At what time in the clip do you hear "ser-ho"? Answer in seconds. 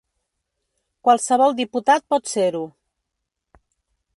2.33-2.65